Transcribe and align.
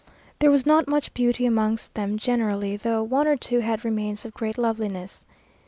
There 0.39 0.49
was 0.49 0.65
not 0.65 0.87
much 0.87 1.13
beauty 1.13 1.45
amongst 1.45 1.93
them 1.93 2.17
generally, 2.17 2.75
though 2.75 3.03
one 3.03 3.27
or 3.27 3.37
two 3.37 3.59
had 3.59 3.85
remains 3.85 4.25
of 4.25 4.33
great 4.33 4.57
loveliness. 4.57 5.27